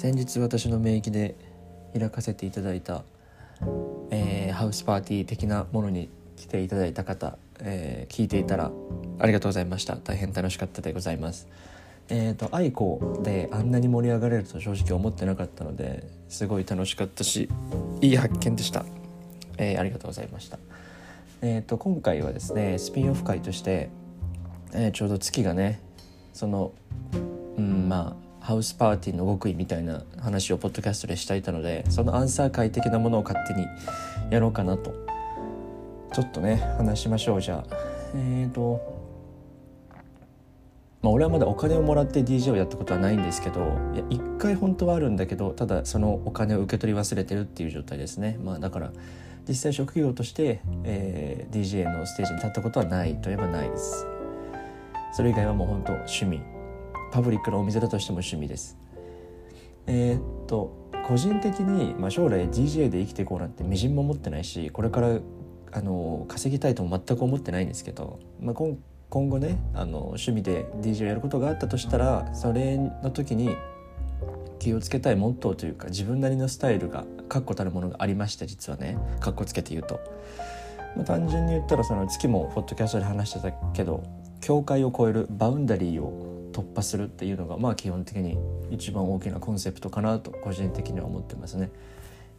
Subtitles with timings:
[0.00, 1.34] 先日私の免疫で
[1.92, 3.04] 開かせていただいた、
[4.10, 8.70] えー、ハウスパーティー的なものに来ていただいた方、えー、聞いていたら
[9.18, 9.96] ありがとうございました。
[9.96, 11.48] 大変楽しかったでございます。
[12.08, 17.50] えっ、ー、と愛子であんなに盛り上がれると正直思ってなかったのですごい楽しかったし
[18.00, 18.86] いい発見でした、
[19.58, 20.58] えー、ありがとうございました。
[21.42, 23.90] えっ、と今回はですねスピンオフ会として、
[24.72, 25.78] えちょうど月がね
[26.32, 26.72] その
[27.58, 33.66] うんまあハウスパーティーの極意みたいな話をポッドキャストでしていたのでそのアンサー会的なものを勝手に
[34.30, 34.92] やろうかなと。
[36.12, 37.76] ちょっとね話しましょうじゃあ。
[38.14, 39.00] えっ、ー、と
[41.02, 48.38] まあ俺はまだお金をもらって DJ をやったことはないんですけどいや一回本当はあるんだけどただそのお金を受け取り忘れてるっていう状態ですね。
[48.42, 48.92] まあだから
[49.48, 54.06] 実際職業として、えー、DJ のステージに立ったことはないといえばないです。
[55.12, 56.59] それ以外はもう本当趣味。
[57.10, 58.78] パブリックのお店だとしても趣味です。
[59.86, 65.18] えー、っと個人的に、まあ、将来 DJ で生きていこうなんてみじんも思ってないしこれから
[65.72, 68.76] あの稼ぎたいとも全く思ってないんですけど、まあ、今
[69.08, 73.56] 今後ねあの趣味で DJ をやることがあったとしたらそれの時に
[74.60, 80.00] 気をつけたいモットーというか自分なりのスタイルが確固たるものがありまして実はねかっこつけて言うと、
[80.94, 84.04] まあ、単純に言ったらその月もポッドキャストで話してたけど
[84.40, 86.29] 境界を超えるバウンダリーを
[86.60, 88.38] 突破するっていうのがまあ基本的に
[88.70, 91.70] 一番大きなコンセプトかなと個人的には思ってますね。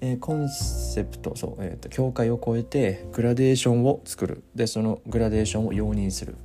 [0.04, 4.44] えー、コンセプトそう、えーと、境界を超えてグラデーションを作る。
[4.56, 6.36] でそのグラデーションを容認する。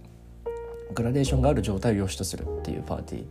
[0.94, 3.24] グラデーションがある状態を良しとするっていうパーティ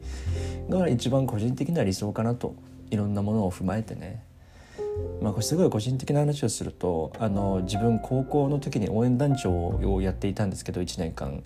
[0.70, 2.54] ーが一番個人的な理想かなと
[2.92, 4.24] いろんなものを踏まえてね。
[5.22, 11.44] まあ、これすごい個人的な話をするとあの自分高校の時に応援団長をやっていたんですけど1年間。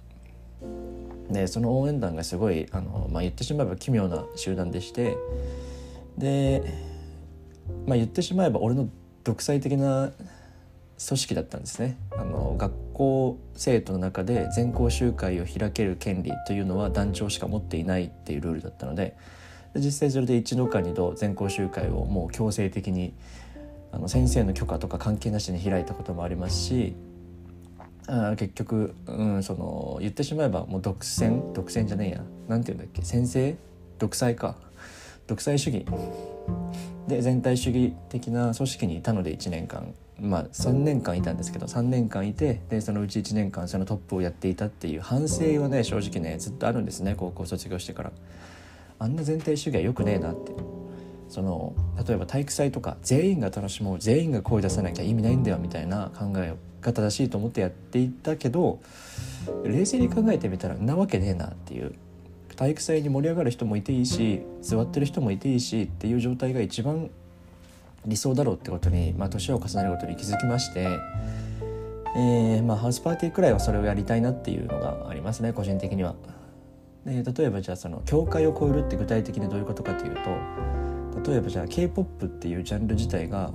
[1.30, 5.17] でその応援団がすごいあの、まあ、言ってしまえば奇妙な集団でして
[6.17, 6.63] で、
[7.86, 8.89] まあ、言ってしまえば俺の
[9.23, 10.11] 独裁的な
[11.08, 11.98] 組織だったんですね。
[12.11, 19.15] あの学校生徒の中で全校集会を開ける権利というのは団長しか持っていないっていうルールだったので
[19.76, 23.14] 実際それで一度か二度全校集会をもう強制的に
[23.92, 26.95] あの先生の許可とか関係なしに開いたこともありますし
[28.11, 31.53] あ結局、うん、その言ってしまえばもう独占？
[31.53, 32.23] 独占じゃねえや。
[32.47, 33.03] なんて言うんだっけ？
[33.03, 33.55] 先生？
[33.99, 34.55] 独裁か。
[35.27, 35.86] 独裁主義。
[37.08, 39.93] で全体主義的な組織にいたので1年間。
[40.20, 48.11] まあ3年間いたんですけど3年間いてでそのうち1年間そのトップをやっていたっていう反省はね正直ねずっとあるんですね高校卒業してから。
[48.97, 50.52] あんな全体主義はよくねえなって。
[51.29, 51.73] その
[52.05, 58.79] 例えば体育祭とか全員が楽しもう全員が声出さなきゃ意味ないんだよみたいな考えが正しいと思ってやっていたけど
[59.63, 61.93] 冷静に考えてみたらなわけねえなっていう
[62.55, 67.09] 体育祭に盛り上がる人もいていいし座ってる人もいていいしっていう状態が一番
[68.05, 70.87] 理想だろうってことに、まあ、年を重ねることに気づきまして、
[72.15, 76.15] えーまあ、ハウスパーティーくらいはそれをやりたいなっていうのがありますね個人的には。
[77.05, 80.19] で例えばじゃあその境界を超えるって具体的にどういうことかというと
[81.25, 83.52] 例えばじゃあ k p o p っていうジャンル自体が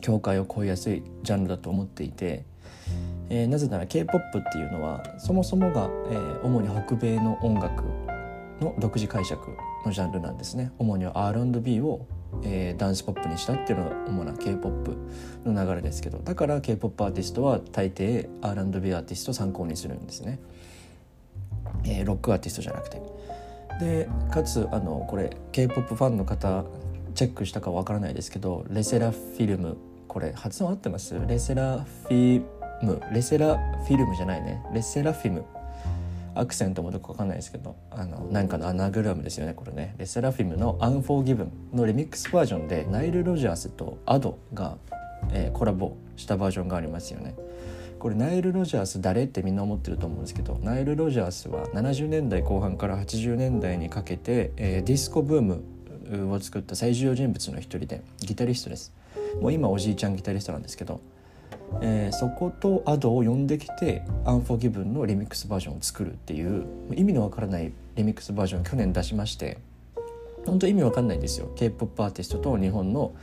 [0.00, 2.44] 境界を越えやすいジャンルだと思っていて、
[3.30, 7.84] えー、なぜなら k p o p っていうのはそもそもが、えー、主に北米の音楽
[8.60, 10.72] の独自解釈のジャンルなんですね。
[10.78, 12.06] 主には R&B を、
[12.42, 20.38] えー、ダンスポップにしたっていうのが主な k p o p の流れですけどだから k p o p アーティストは大抵 R&B アーティストを参考にするんですね、
[21.84, 23.00] えー、ロックアーティストじゃなくて。
[23.80, 26.64] でかつあのこれ k p o p ファンの方
[27.14, 29.76] チェックしたかわからないですけどレセラフィルム。
[30.08, 31.14] これ発音合ってます？
[31.26, 32.42] レセラフィ
[32.82, 33.00] ム。
[33.12, 34.62] レセラフィルムじゃないね。
[34.72, 35.44] レセラフィム。
[36.36, 39.94] アクセントもどこかわかんないですけどあのなんかのアナグラムですよねこれね。
[39.98, 44.76] レセラフィムの「アンフォーギブン」のリミックスバージョンでナイル・ロジャースとアドが、
[45.32, 47.36] えー、コラボしたバージョンがありますよね。
[48.04, 58.92] これナイル・ロジャース誰ってみんな思ってると思うんですけどナイル・ロジャースは70年代後半から80年代にかけて、えー、ディスコブームを作った最重要人物の一人でギタリストです。
[59.40, 61.00] もう今おじいちゃんギタリストなんですけど、
[61.80, 69.56] えー、そこと Ado を呼んできて「UNFORGIVEN のリミックスバージョンを作るっていう意味のわからないリミックスバージョンを去年出しまして
[70.44, 71.50] 本当意味わかんないんですよ。
[71.56, 73.14] K p o p アーティストと日本の、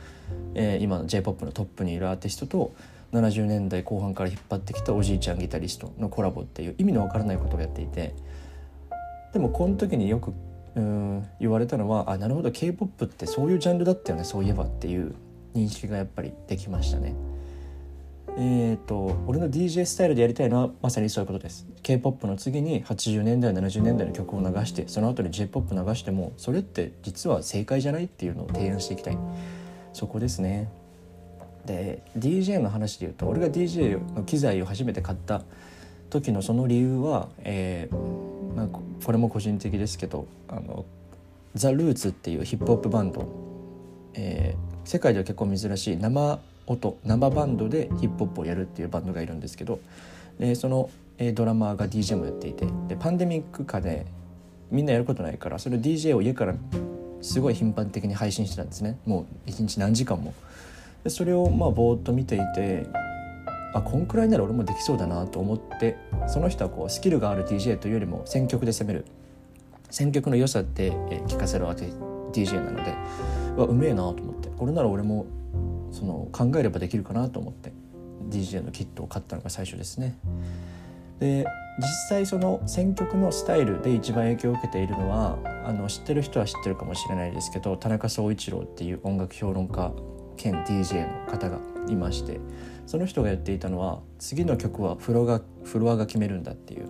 [0.56, 2.72] えー、今の j p o p のトップにいるアーティストと
[3.12, 8.14] 70年代後半から引っ張ってきたおじいちゃんギタリストのコラボっていう意味のわからないことをやっていて。
[9.32, 10.34] でもこの時によく
[10.74, 15.14] うん言われたのはあなるほど k p o p ってそういうジャンルだったよねそういえばっていう
[15.54, 17.14] 認識がやっぱりできましたね。
[18.38, 21.66] えーと、俺の DJ スタイルでやりたいのはまさにそういうことです。
[21.82, 29.18] K-POP の次に80年代70年代の曲を流してその後に J-POP 流してもそれって実は正解じゃないっていうのを提案していきたい。
[29.92, 30.70] そこですね。
[31.66, 35.42] で DJ の話で言うと俺が DJ の機材を初めて買った
[36.10, 38.68] 時のその理由は、えーまあ、
[39.04, 40.84] これも個人的ですけどあの
[41.54, 43.26] ザ・ルーツっていうヒップホップバンド、
[44.14, 49.80] えー、世界では結構珍しい生音生バンドでヒップホップをやるっていうバンドがいるんですけど
[50.38, 54.06] でその、えー、ドラマーが DJ もやっていてでパンデミック下で
[54.70, 56.54] みんなやることないからそれ DJ を家から
[57.20, 60.34] すごい頻繁的に配信してたんですねもう一日何時間も。
[61.04, 62.86] でそれをまあぼーっと見ていて
[63.74, 65.96] あこんくらいなら俺もできそうだなと思って
[66.28, 69.06] その人はこうスキルがある DJ というよりも選曲で攻める
[69.90, 71.84] 選曲の良さって、え聞かせるわけ
[72.32, 72.94] DJ なので
[73.58, 75.26] わうめえなと思ってこれなら俺も
[75.90, 77.72] その考えればできるかなと思って
[78.30, 80.18] DJ のキットを買ったのが最初ですね。
[81.20, 81.46] で
[81.78, 89.92] 実際その選曲のスタイルで一番影響を受けているのはあの知ってる人は知ってるかもしれないですけど田中総一郎っていう音楽評論家
[90.36, 91.58] 兼 DJ の方が
[91.88, 92.40] いまして
[92.86, 96.88] その人が言っていたのは次の曲はフロがフロアが決めるんだっていう。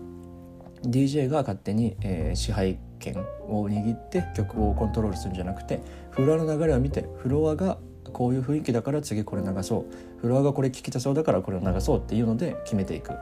[0.84, 5.80] DJ が勝手に、えー、支配権を握って曲をコントロールするんじゃなくて
[6.10, 7.78] フロアの流れを見てフロアが
[8.12, 10.20] こういう雰囲気だから次これ流そう。
[10.20, 13.12] フロアがこれ聞きたそうだからこれを流そうっていうので決めていく。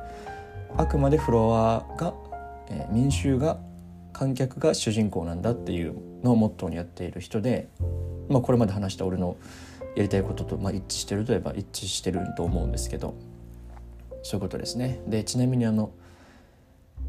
[0.77, 2.15] あくまでフロアが、
[2.69, 3.59] えー、民衆が
[4.13, 7.69] 観客が主人公なんだっていうのをモットーにやっている人で、
[8.29, 9.37] まあ、これまで話した俺の
[9.97, 13.15] やりたいことと、まあ、一致してるといえば一致してると思うんですけど
[14.23, 15.01] そういうことですね。
[15.07, 15.91] でちなみにあの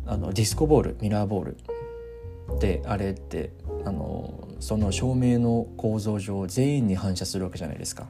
[0.06, 1.58] あのディスコボールミラーボール
[2.60, 3.52] であれって
[3.86, 8.08] あのその照明の構造上全員に反射するわけじゃないですか。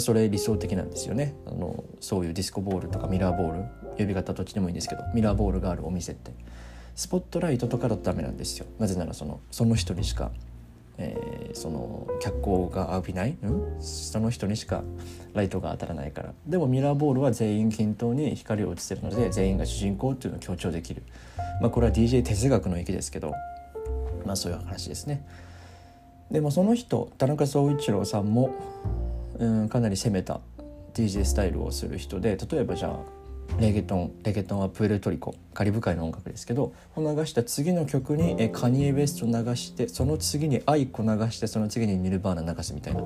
[0.00, 3.64] それ理想的なんですよねあのそういうディスコボールとかミラーボール
[3.96, 6.32] 呼び方どっちでもいいんですけどミラーボールがあるお店って
[6.96, 10.32] スポットライトとかだとダメなんですよなぜならそのその人にしか
[10.98, 14.82] えー、その脚光が浴びない、うん、その人にしか
[15.32, 16.32] ライトが当たらないから。
[16.46, 21.02] でもミラーボールは全員均等に光を映せるので全員が主人公っていうのを強調できる、
[21.60, 23.32] まあ、これは DJ 哲学の域ですけど、
[24.24, 25.26] まあ、そういう話ですね。
[26.30, 28.50] でもその人田中総一郎さんも、
[29.38, 30.40] うん、かなり攻めた
[30.94, 33.23] DJ スタイルをする人で例えばじゃあ
[33.58, 43.02] レゲトンレゲトンはプエルトリコカリブ海の音楽ですけど流した次の曲にえカニエ・ウェスト流してその次にアイコ流してその次にニルバーナ流すみたいな。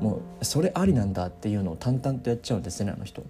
[0.00, 3.24] もうそれありなんだっていうのを淡々とやっちゃうんですねあの人。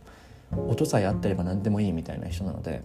[0.69, 2.83] 音さえあってれば何でもいいみたいな人なので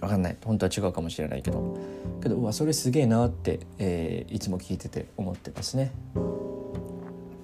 [0.00, 0.36] 分かんない。
[0.44, 1.78] 本当は違うかもしれないけど。
[2.22, 5.92] けどうわそれすげえなって、えー、いつも聞いてて思ってますね。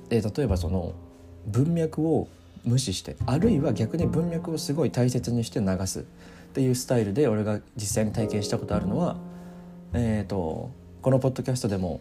[0.08, 0.92] で例えばその
[1.46, 2.28] 文脈を
[2.64, 6.02] 無視してあるいは逆に文脈をすごい大切にして流すっ
[6.54, 9.16] ていうスタイルで俺が実際に体験したことあるのは、
[9.92, 10.70] えーと、
[11.02, 12.00] このポッドキャストでも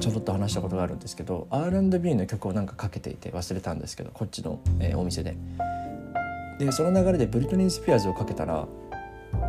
[0.00, 5.36] ちょろっと話したことがあるんですけど R&B の曲をなんかかけていて忘れたんですけどこっちの、えー、お店で。
[6.58, 8.68] でその流れでブリトニー・スピアーズをかけたら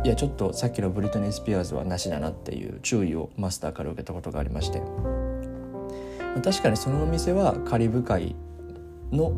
[0.04, 4.82] いやちょっとさっきのブリトニー・スピアーズはなしだなっていう注意をマスターから受けたことがありまして
[6.42, 8.34] 確かにそのお店はカリブ海
[9.12, 9.32] の、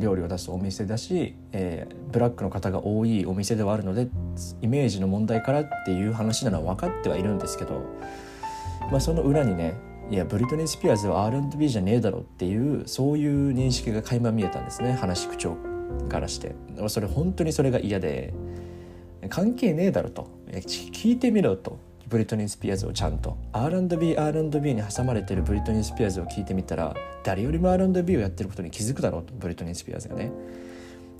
[0.00, 4.08] 料理を出すお店だし、えー、ブラックの方が多いお店ではあるので
[4.60, 7.82] イメージの問題からっていう話なのは分かってはいるんですけど、
[8.90, 9.74] まあ、その裏にね
[10.10, 15.56] いやブリトニー・スピアーズは R&B じゃねえだろっていうそういう認識が垣間見えたんですね話口調
[16.08, 16.54] からして。
[16.88, 18.34] それ本当にそれが嫌で
[19.28, 20.28] 関係ねえだろと。
[20.50, 21.78] 聞いてみろと。
[22.08, 23.36] ブリトニー・スピアーズをちゃんと。
[23.52, 26.94] R&B R&B に挟まれてるブリトニー・スピアーズを聞いてみたら
[27.24, 30.30] 誰よりも R&B をやってることに気づくだろうとブリトニー・スピアーズがね。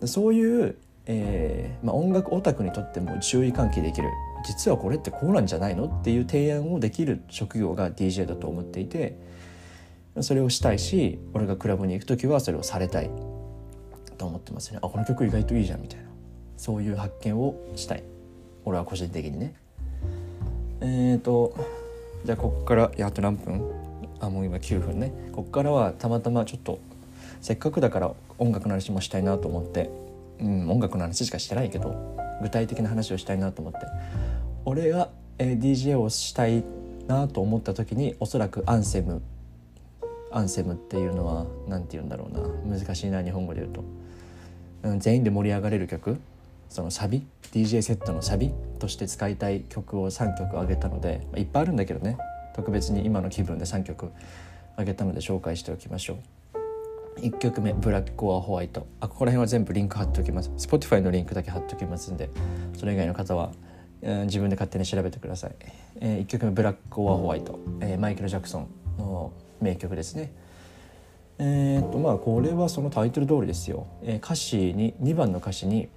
[0.04, 4.08] そういう、えーまあ、音楽オタクにとっても注意喚起できる。
[4.44, 5.86] 実はこれってこうなんじゃないの？
[5.86, 9.16] っていう提案をできる職業が DJ だと思っていて
[10.20, 13.10] それをしたいし俺がクラブに行く時はそれをされたい。
[14.18, 14.78] と思ってますね。
[14.82, 16.04] あこの曲意外といいじゃんみたいな。
[16.56, 18.04] そういう発見をしたい。
[18.64, 19.54] 俺は個人的にね。
[20.84, 21.54] えーと
[22.24, 23.62] じゃあこっからやっと何分？
[24.20, 25.12] あもう今9分ね。
[25.32, 26.80] こっからはたまたまちょっと
[27.40, 29.90] せっかくだから音楽の話もしたいなと思って、
[30.40, 33.80] うん、音楽の話しかしてないけど具体的な話をしたいなと思って。
[34.64, 35.08] 俺が、
[35.38, 36.64] えー、DJ をしたい
[37.06, 39.22] なと思った時におそらくアンセム。
[40.32, 42.76] アンセムっていうのは何て言うんだろうな。
[42.78, 43.84] 難しいな日本語で言うと、
[44.84, 46.18] うん、全員で盛り上がれる曲。
[46.72, 52.16] そのサビ DJ セットのサビとして使いたい曲を3曲あげたので、まあ、いっぱいあるんだけどね。
[52.54, 54.10] 特別に今の気分で3曲
[54.76, 57.20] あげたので紹介しておきましょう。
[57.20, 60.50] 1曲目「ブラック・コア・ホワイト」あここら辺は全部リンク貼っておきます。
[60.56, 62.30] Spotify のリンクだけ貼っておきますんで
[62.78, 63.52] それ以外の方は、
[64.00, 65.54] えー、自分で勝手に調べてください、
[66.00, 70.32] えー、1曲目「ブラック・コア・ホワイト」えー、マイケル・ジャクソンの名曲ですね。
[71.38, 75.88] えー、っとまあこれはそのタイトル通りですよ、えー、歌詞に2番の歌詞に、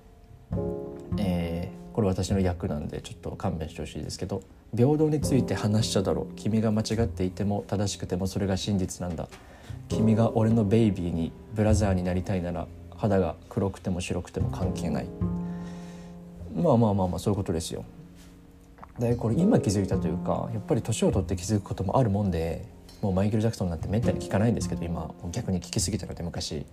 [1.18, 4.42] えー、これ私の役なんでちょっと勘弁してほしいですけど
[4.76, 6.36] 「平等について話しちゃだろう。
[6.36, 9.28] 君が間違っていても正しくてもそれが真実なんだ」
[9.88, 15.08] 君が俺のベイビーにブラザーになりたいなら肌が黒くても白くても関係ない。
[16.56, 17.84] まあまあまあまあそういうことですよ。
[19.00, 22.66] でこれ今気づいたというかやっぱり年を取って気づくこともあるもんで
[23.02, 26.66] もうマイケル・ジャクソンなんてめったに聞かないんですけど今逆に聞きすぎたので昔。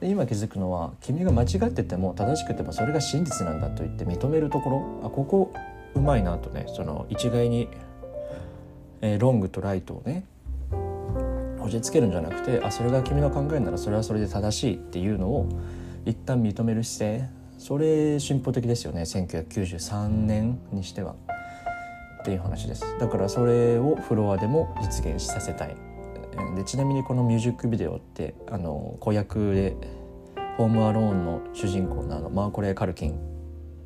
[0.00, 5.00] 今気づくのは君が間違ってても正しくてもそれが真実なんだと言って認めるところ。
[5.04, 5.52] あここ
[5.94, 6.66] うまいなとね。
[6.68, 7.68] その一概に、
[9.00, 10.24] えー、ロングとライトをね
[11.58, 15.48] 押し付けるんじゃなくてあそれが君の考えならそれはそれで正しいっていうのを
[16.06, 17.28] 一旦認める姿勢。
[17.58, 19.02] それ進歩的ですよね。
[19.02, 21.16] 1993年にしては。
[22.20, 22.84] っていう話です。
[22.98, 25.87] だからそれをフロアでも実現させたい。
[26.56, 29.76] でちなみにこのミュージックビデオってあの子役で
[30.56, 33.14] 「ホームアローン」の主人公のあのマーコレ・カルキンっ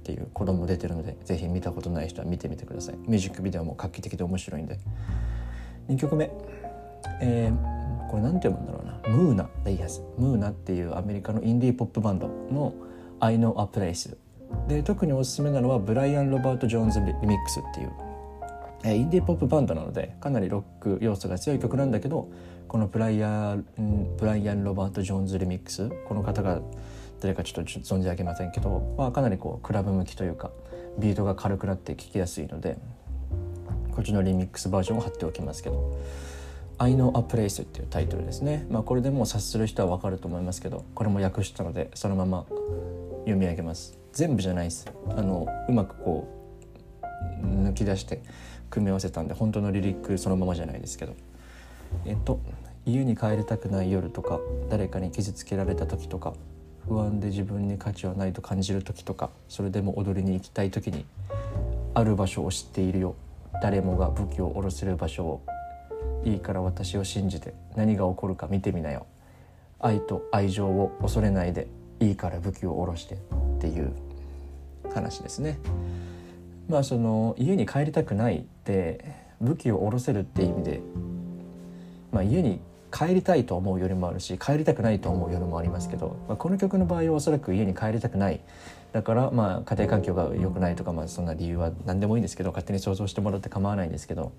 [0.05, 2.97] ていう子供出てるのでぜひ見たことない人は見てみてください。
[2.97, 4.79] ミュージックビデオも画期的で面白いんで。
[5.89, 6.31] 2曲目。
[7.21, 9.17] えー、これ何て読むんだろうな。
[9.17, 9.49] ムーナ。
[9.65, 12.73] でいいやつムーナっていうアメリカのインディーポップバンドの
[13.21, 14.17] 「I Know a Place」
[14.69, 17.93] で特におすすめなのはブライアン・ロバート・ジョーンズ・リミックスっていう、
[18.85, 22.31] え、インディーポップバンドなのでかなりロック要素が強い曲なんだけど
[22.67, 26.61] このブライアンブライアン・ロバート・ジョーンズ・リミックスこの方が
[27.21, 30.51] 誰かちょっと存じ上げませんけど、まあ、かなりこうクラブ向きというか
[30.99, 32.79] ビートが軽くなって聴きやすいので
[33.93, 35.99] こっちのリミックスバージョンを貼っておきますけど。
[36.79, 38.67] I know a place っていうタイトルですね。
[38.69, 42.45] まあ、これでもう察する人はわかると思いますけど、これも訳したのでそのまま
[43.21, 43.97] 読み上げます。
[44.13, 44.91] 全部じゃないです。
[45.11, 46.27] あのうまくこ
[47.41, 48.23] う抜き出して
[48.73, 51.15] 組み合わせたんで本当のリリックそのままじゃないですけど。
[52.07, 52.41] えっと
[52.85, 56.33] 家に帰りたくない夜とか誰かに傷つけられた時とか
[56.89, 61.05] 不安で自分に価値はないと感じる時とかそれでも踊りに行きたい時に
[61.95, 63.15] ある場所を知っているよ。
[63.63, 65.43] 誰もが武器を下ろせる場所を。
[66.25, 69.07] いいから私を信じて何が起こるか見てみなよ。
[69.79, 71.69] 愛と愛情を恐れないで
[72.01, 73.19] いいから武器を下ろしてっ
[73.61, 73.93] ていう
[74.93, 75.59] 話ですね。
[76.69, 79.05] まあその家に帰りたくないって
[79.41, 80.81] 武器を下ろせるって意味で、
[82.13, 82.61] まあ、家に
[82.93, 88.41] 帰りたいと思うよりもあるし帰りたくないと思う夜もありますけど、まあ、この曲の場合はおそらく家に帰りたくない。
[88.93, 94.33] だからまあ家庭環境が良くないとかまあそんな理由は何でもいいんですけど勝手に想像してもらって構わないんですけど。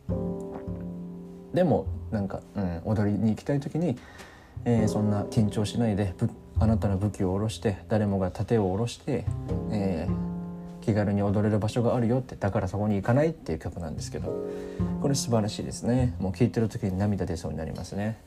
[1.53, 3.97] でもなんか、うん、踊りに行きたい時に、
[4.65, 6.15] えー、そんな緊張しないで
[6.59, 9.25] あなたの武器を下ろして誰もが盾を下ろして、
[9.71, 10.22] えー、
[10.83, 14.45] 気軽に踊れる場所があるよってだからそこに行かないっていう曲なんですけど
[15.01, 16.13] これ素晴らしいですね。
[16.19, 18.19] もう聴いてる時に涙出そうになりますね。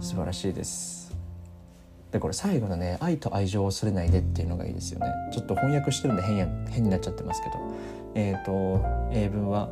[0.00, 1.14] 素晴らしいです。
[2.12, 5.06] でこれ最後のね「愛と愛情を恐れないで」っていうのがいいですよね。
[5.30, 7.56] ちょっと翻訳してるんで変や変になっちゃってますけど。
[8.14, 8.80] えっ、ー、と
[9.12, 9.68] 英文は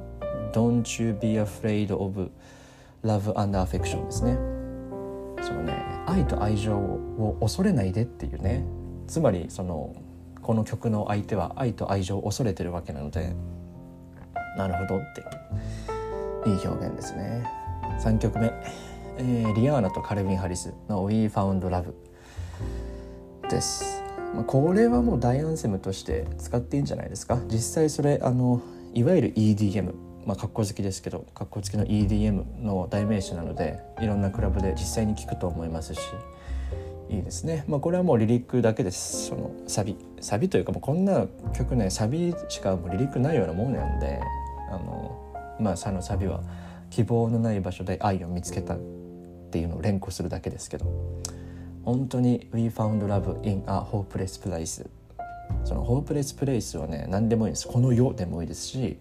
[0.52, 2.30] Don't you be afraid of
[3.02, 4.36] love and affection ですね。
[5.42, 5.72] そのね
[6.06, 8.62] 愛と愛情を恐れないでっていうね。
[9.06, 9.94] つまりその
[10.47, 13.35] この曲の相手は愛と愛情を恐れてるわけなので
[14.57, 17.45] なるほどっていい表現ですね。
[17.99, 18.53] 3曲目、
[19.19, 21.93] えー、リアーナとカルビン・ハリスの「We Found Love」
[23.50, 24.05] です。
[24.47, 27.41] これはもう大アンセムとして使っていいんじゃないですか。
[27.49, 28.61] 実際それあの
[28.95, 29.95] いわゆる EDM
[30.26, 36.00] まあ、格好好きですけど格好付きの EDM の代名詞なのでいろんなクラブで実際に聴くと思いますし。
[37.08, 39.26] いいですね、まあ、これはもうリリックだけです。
[39.28, 44.20] そのサビサビというかもうこんな曲ねサビしかもうリリックないようなもんなんで
[44.70, 46.42] あのまあそのサビは
[46.90, 48.78] 希望のない場所で愛を見つけたっ
[49.50, 50.86] ていうのを連呼するだけですけど
[51.84, 54.88] 本当に「We found love in a hopeless place」
[55.64, 57.68] そのホープレスプレイスはね何でもいいです。
[57.68, 58.98] この世でもいいですし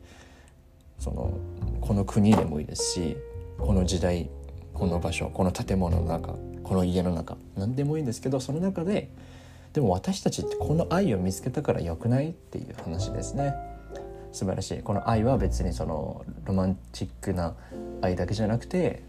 [0.99, 1.33] その
[1.81, 3.17] この国でもいいですし
[3.57, 4.29] この時代
[4.73, 6.35] この場所この建物の中。
[6.65, 7.37] この家の中。
[7.55, 9.09] 何でもいいんですけどその中で
[9.73, 13.53] でも私たちってこの愛を見つけたからよくないっていう話ですね。
[14.31, 14.79] 素晴らしい。
[14.79, 17.55] この愛は別にそのロマンチックな
[18.01, 19.03] 愛だけじゃなくて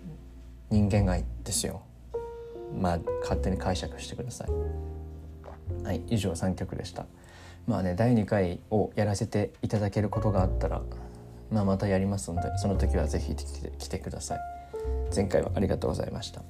[0.70, 1.82] 人間愛ですよ。
[2.80, 5.84] まあ勝手に解釈してください。
[5.84, 7.06] はい以上3曲でした。
[7.66, 10.82] まあね第2回をやらせていただけることがあったら
[11.50, 14.40] まあ、またやりますのでその時は是非来てください。
[15.14, 16.42] 前回はありがとうございました。